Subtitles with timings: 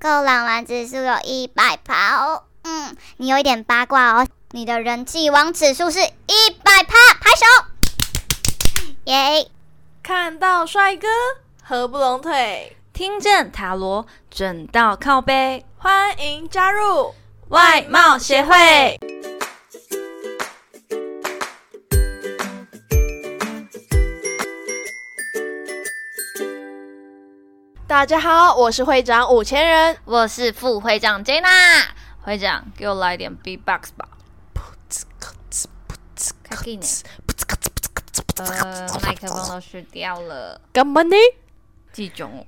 [0.00, 2.44] 够狼丸指数有一百趴哦。
[2.62, 4.26] 嗯，你有一点八卦哦。
[4.52, 7.44] 你的人气王指数是一百趴，拍手！
[9.04, 9.46] 耶！
[10.02, 11.06] 看到帅哥
[11.62, 17.14] 合不拢腿，听见塔罗准到靠背，欢迎加入
[17.50, 18.98] 外貌协会。
[28.00, 31.84] 大家好，我是会长五千人，我是副会长 Jenna。
[32.22, 34.08] 会长，给我来点 B-box 吧。
[36.42, 36.86] 开给你。
[38.36, 40.58] 呃，麦克风都失掉了。
[40.72, 41.14] 干嘛呢？
[41.92, 42.46] 记中。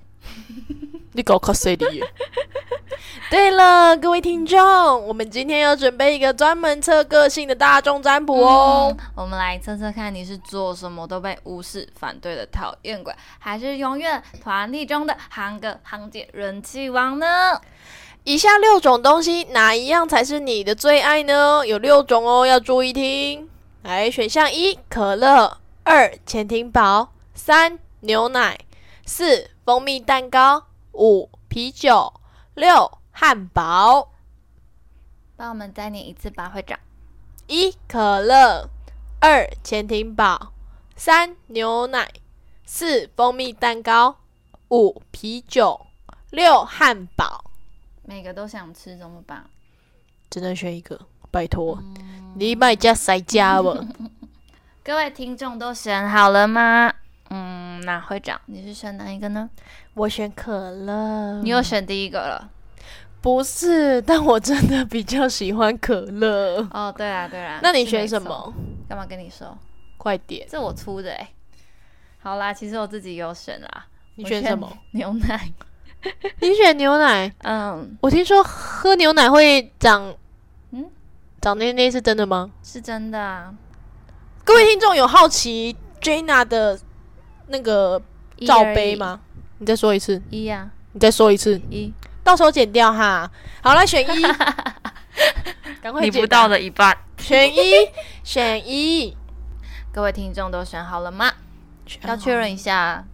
[1.13, 1.87] 你搞卡谁的？
[3.33, 4.61] 对了，各位听众，
[5.07, 8.95] 我们今天要准备一个专门测个性的大众占卜哦。
[9.17, 17.59] 我们来测测看，你是做什么都被无视、反对的讨厌鬼，还是永远团体中的行哥、行姐、人气王呢？
[18.25, 21.67] 以下六种东西，哪一样才是你的最爱呢？
[21.67, 23.49] 有六种哦，要注意听。
[23.81, 28.59] 来，选项一：可乐；二：潜艇堡；三：牛奶；
[29.07, 32.13] 四：蜂蜜蛋糕；五：啤酒；
[32.53, 34.11] 六：汉堡。
[35.37, 36.79] 帮我们再念一次吧，会长。
[37.47, 38.69] 一：可乐；
[39.21, 40.53] 二：潜艇堡；
[40.97, 42.07] 三：牛奶；
[42.65, 44.17] 四：蜂蜜蛋糕；
[44.69, 45.87] 五：啤酒；
[46.31, 47.51] 六：汉堡。
[48.05, 49.45] 每个都想吃怎么办？
[50.31, 50.99] 只能选一个，
[51.31, 51.79] 拜托，
[52.37, 53.77] 你买家塞家吧。
[54.85, 56.93] 各位听众都选好了吗？
[57.31, 59.49] 嗯，那会长你是选哪一个呢？
[59.95, 61.41] 我选可乐。
[61.43, 62.51] 你又选第一个了？
[63.23, 66.57] 不是，但我真的比较喜欢可乐。
[66.73, 67.61] 哦，对啊，对啊。
[67.63, 68.53] 那你选什么？
[68.89, 69.57] 干嘛跟你说？
[69.97, 71.29] 快点，这我出的哎。
[72.19, 73.87] 好啦，其实我自己有选啦。
[74.17, 74.71] 你选什么？
[74.91, 75.53] 牛奶。
[76.41, 77.33] 你选牛奶？
[77.45, 80.13] 嗯，我听说喝牛奶会长，
[80.73, 80.91] 嗯，
[81.41, 82.51] 长内内是真的吗？
[82.65, 83.55] 是真的啊。
[84.43, 86.77] 各位听众有好奇 Jenna 的
[87.47, 88.03] 那个
[88.45, 89.21] 罩杯吗？
[89.59, 90.21] 你再说一次。
[90.31, 90.69] 一呀。
[90.93, 91.57] 你再说一次。
[91.71, 91.93] 一。
[92.23, 93.31] 到时候剪掉哈。
[93.63, 94.23] 好，来选一。
[95.83, 96.97] 赶快你不到的一半。
[97.19, 97.89] 选一，
[98.23, 99.17] 选一。
[99.93, 101.33] 各位听众都选好了吗？
[102.03, 103.05] 要确认一下。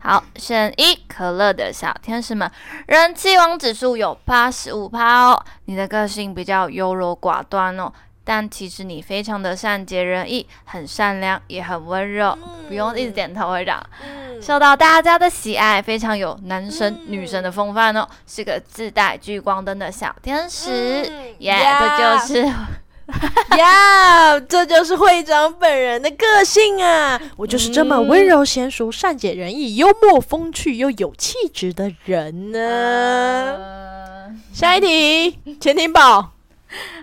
[0.00, 2.50] 好，选一可乐的小天使们，
[2.88, 5.44] 人气王指数有八十五趴哦。
[5.66, 7.92] 你的个性比较优柔寡断哦，
[8.24, 12.36] 但其实你非常的善解人意，很善良，也很温柔。
[12.66, 13.80] 不用一直点头会长，
[14.42, 21.08] 受到大家的喜爱，非常有男神女神的风范哦，是个自带聚光灯的小天使。
[21.38, 22.52] 耶，这就是。
[23.58, 27.20] 呀，这就是会长本人的个性啊！
[27.36, 34.34] 我就是这么温柔娴熟、善解人意、幽默风趣又有气质的人呢。
[34.52, 36.30] 下一题， 潜艇堡。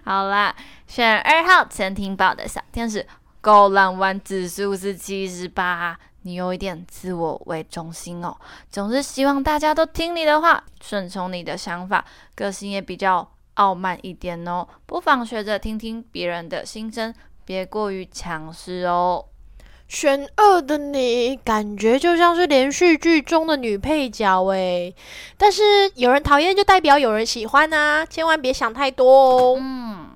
[0.03, 0.55] 好啦，
[0.87, 3.05] 选二号潜艇堡的小天使，
[3.41, 5.97] 够浪漫指数是七十八。
[6.23, 8.35] 你有一点自我为中心哦，
[8.69, 12.03] 总是希望大家都听你的话，顺从你的想法，
[12.35, 13.29] 个性也比较。
[13.55, 17.13] 傲慢一点哦，不妨学着听听别人的心声，
[17.43, 19.25] 别过于强势哦。
[19.89, 24.95] 选二的你，感觉就像是连续剧中的女配角诶，
[25.35, 29.57] 但是有人讨厌就代表有人喜欢啊，千万别想太多哦。
[29.59, 30.08] 嗯，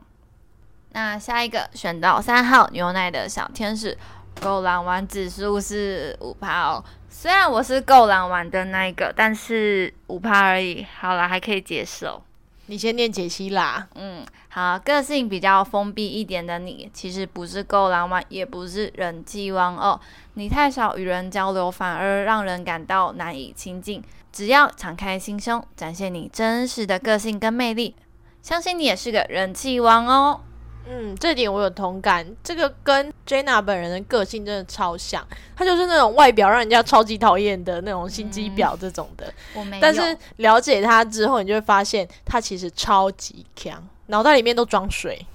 [0.93, 3.97] 那下一个选到三号牛奶的小天使，
[4.39, 6.83] 够狼丸指数是五趴哦。
[7.09, 12.23] 虽然我是够狼丸的那一个，但是五趴而已，好了，还可以接受。
[12.67, 13.87] 你先念解析啦。
[13.95, 19.99] 嗯，好，个性比较封闭一点的你，其实不是够浪漫，也不是人气王哦。
[20.35, 24.01] 你太少与人交流，反而让人感到难以亲近。
[24.31, 27.95] 只要敞开心胸，展现你真实的个性跟魅力，
[28.41, 30.41] 相信你也是个人气王哦。
[30.85, 32.25] 嗯，这点我有同感。
[32.43, 39.33] 这个跟 Jenna 本人的个性真的超像，她就是那种外表让人家超级讨厌的那种心机婊这种的。
[39.53, 45.25] 我没但是了解她之后，你就会发现她其实超级强，脑袋里面都装水。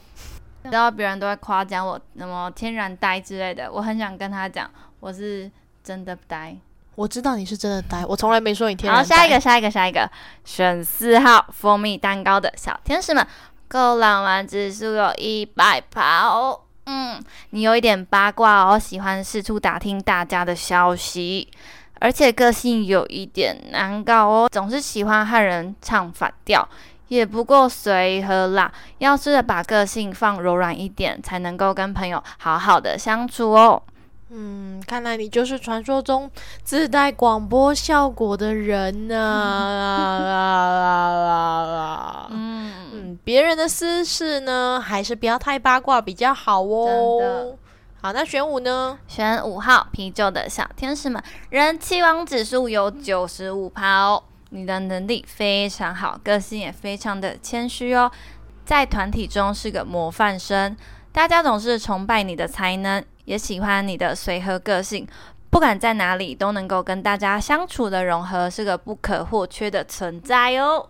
[0.65, 5.51] 然后别人都在夸奖我，什么天然呆之类的，我很想跟他讲，我是
[5.83, 6.55] 真的呆。
[6.95, 8.99] 我知道你是真的呆，我从来没说你天然。
[8.99, 10.11] 好，下一个，下一个，下一个，
[10.45, 13.27] 选四号蜂蜜蛋糕的小天使们。
[13.69, 21.47] 够浪漫指数有一百趴哦，嗯，你有一点八卦哦，喜欢四处打听大家的消息，
[22.01, 26.67] 而且个性有一点难搞哦，总是喜欢和人唱反调，
[27.09, 33.83] 也不够随和啦，要试着把个性放柔软一点，才能够跟朋友好好的相处哦。
[34.31, 36.31] 嗯，看来你就是传说中
[36.63, 40.19] 自带广播效果的人呢。
[40.19, 40.27] 别
[43.49, 47.19] 人的私事呢，还是不要太八卦比较好哦。
[47.19, 47.57] 真的
[48.01, 48.99] 好，那选五呢？
[49.09, 54.23] 选五号啤酒的小天使们，人气王指数有九十五趴哦。
[54.51, 58.11] 你的能力非常好，个性也非常的谦虚哦，
[58.65, 60.77] 在团体中是个模范生，
[61.11, 65.07] 大家总是崇拜你的才能，也喜欢你的随和个性。
[65.51, 70.89] 不管在哪里都能够跟大家相处的融合，是个不可或缺的存在哦。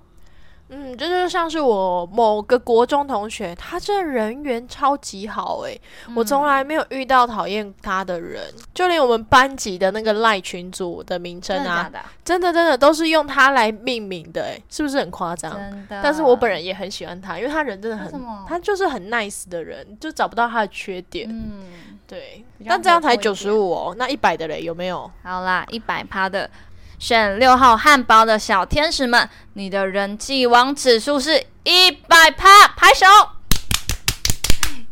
[0.70, 5.80] 嗯，这就像是我某个国中同学，他这人缘超级好诶、
[6.14, 8.42] 我从来没有遇到讨厌他的人，
[8.74, 12.00] 就连我们班级的那个赖群组的名称啊真的？
[12.24, 15.58] 真的真的都是用他来命名的诶、是不是很夸张？
[15.88, 18.12] 但是我本人也很喜欢他，因为他人真的很？
[18.46, 21.26] 他就是很 nice 的人，就找不到他的缺点。
[21.30, 21.62] 嗯，
[22.06, 25.10] 对，比较但这样才九十五哦，那一百的嘞有没有？
[25.22, 26.48] 好啦，一百趴的
[26.98, 33.06] 选六号汉堡的小天使们，你的人气王指数是一百趴，拍手！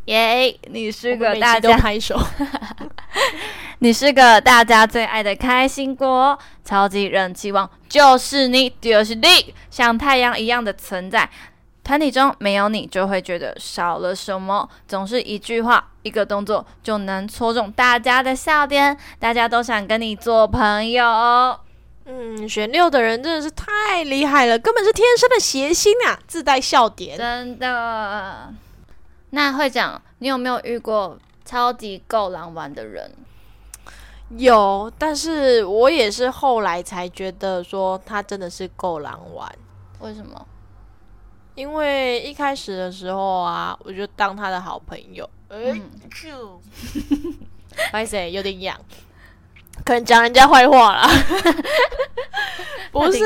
[0.04, 2.16] 耶、你是个大家，拍手。
[3.80, 11.28] 你是个大家最爱的开心果，超级人气王就是你，就是你，像太阳一样的存在。
[11.82, 14.68] 团体中没有你，就会觉得少了什么。
[14.86, 21.58] 总是一句话、一个动作就能戳中大家的笑点，大家都想跟你做朋友。
[22.08, 27.18] 嗯，选六的人真的是太厉害了，根本是天生的谐星啊，自带笑点。
[27.18, 28.54] 真的。
[29.30, 33.10] 那会长，你有没有遇过超级够狼玩的人？
[34.30, 39.52] 有，但是我也是后来才觉得说他真的是够狼玩，
[40.00, 40.46] 为什么？
[41.56, 45.28] 因为一开始的时候啊，我就当他的好朋友。
[45.48, 46.60] 哎、嗯，就，
[47.90, 48.78] 不好意思，有点痒，
[49.84, 51.08] 可能讲人家坏话啦。
[52.92, 53.18] 不是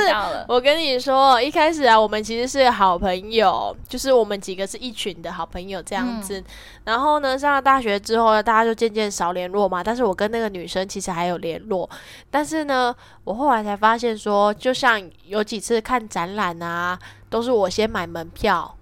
[0.48, 6.42] 我跟你说，一开始啊，我们其实是好朋友，就是我们几个是一群的好朋友这样子。
[6.84, 9.84] 然后呢，上了大学之后呢，大家就渐渐少联络嘛。
[9.84, 11.88] 但是我跟那个女生其实还有联络。
[12.32, 12.92] 但是呢，
[13.22, 16.98] 我后来才发现说，就像有几次看展览啊，
[17.28, 18.74] 都是我先买门票，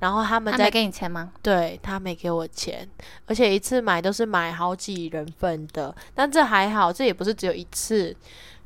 [0.00, 1.32] 然后他们再给你钱吗？
[1.42, 2.86] 对他没给我钱，
[3.26, 5.94] 而且一次买都是买好几人份的。
[6.14, 8.14] 但这还好，这也不是只有一次，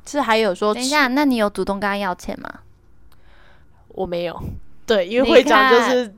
[0.03, 2.49] 这还有说等一下，那你有主动跟他要钱吗？
[3.89, 4.41] 我没有，
[4.85, 6.13] 对，因为会长就是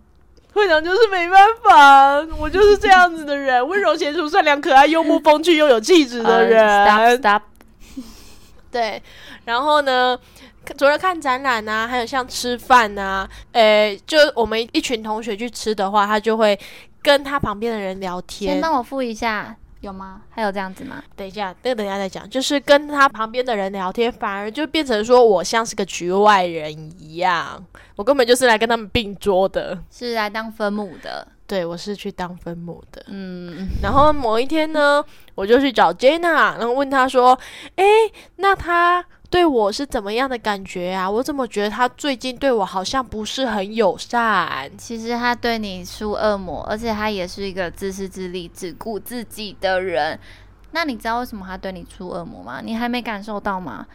[0.53, 7.17] 会长就是没办法，我就是这样子的人，温柔贤淑、善良、可爱、幽默、风趣又有气质的 人。
[7.17, 7.41] stop。
[8.69, 9.01] 对，
[9.45, 10.17] 然后呢，
[10.77, 16.57] 除了看展览啊，还有像吃饭啊，呃，就我们一群同学去吃的话，他就会
[17.01, 18.61] 跟他旁边的人聊天先。
[18.61, 20.21] 帮我付一下，有吗？
[20.29, 21.03] 还有这样子吗？
[21.15, 27.63] 等一下，那个等一下再讲，就是跟他旁边的人聊天，反而就变成说我像是个局外人一样，
[27.95, 29.77] 我根本就是来跟他们并桌的。
[29.89, 31.27] 是来当分母的。
[31.47, 33.03] 对，我是去当分母的。
[33.07, 35.03] 嗯，然后某一天呢，
[35.35, 37.37] 我就去找 Jenna，然后问他说
[37.75, 37.85] ：“诶，
[38.37, 41.09] 那他对我是怎么样的感觉啊？
[41.09, 44.69] 我怎么觉得他最近对我好像不是很友善？
[44.77, 50.19] 其实他对你出恶魔，而且他也是一个自私自利、只顾自己的人。
[50.71, 52.59] 那你知道为什么他对你出恶魔吗？
[52.61, 53.87] 你还没感受到吗？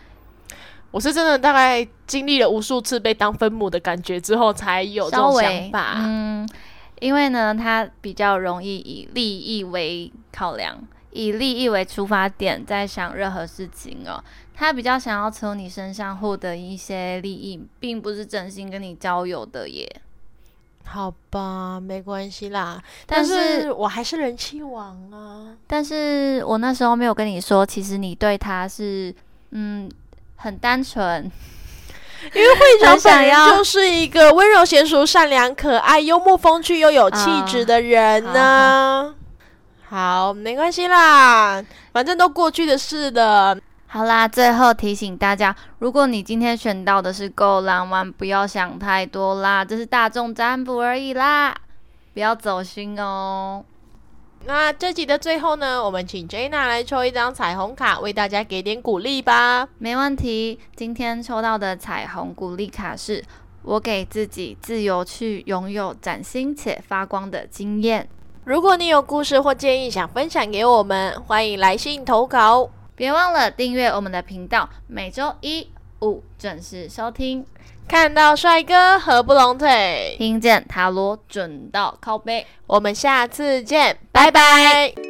[0.91, 5.97] 我是真的大概经历了无数次被当分母的感觉之后，才有这种想法。
[5.97, 6.49] 嗯，
[7.01, 10.79] 因为呢，他比较容易以利益为考量，
[11.11, 14.25] 以利益为出发点，在想任何事情哦。
[14.59, 19.87] 他比较想要从你身上获得一些利益，并不是真心跟你交友的耶。
[20.89, 25.55] 好吧，没关系啦，但但是是我还是人气王啊。
[25.67, 29.15] 但是我那时候没有跟你说，其实你对他是
[29.51, 29.91] 嗯
[30.37, 31.25] 很单纯，
[32.33, 39.13] 因为会长想本人要就是一个温柔娴熟、善良、可爱、幽默风趣又有气质的人呢、
[39.89, 43.59] 好，没关系啦，反正都过去的事了。
[43.89, 51.55] 好啦，最后提醒大家，如果你今天选到的是够浪漫，不要想太多啦，这是大众占卜而已啦，
[52.13, 53.65] 不要走心哦。
[54.45, 59.67] 那这集的最后呢，我们请 Jenna 来抽一张彩虹卡，为大家给点鼓励吧。
[59.79, 63.25] 没问题，今天抽到的彩虹鼓励卡是
[63.63, 68.09] 我给自己自由去拥有崭新且发光的经验。
[68.45, 72.71] 如果你有故事或建议想分享给我们，欢迎来信投稿。
[72.97, 77.47] 别忘了订阅我们的频道，每周一、五准时收听。
[77.87, 82.45] 看到帅哥合不拢腿，听见塔罗准到靠背。
[82.67, 85.06] 我们下次见，拜拜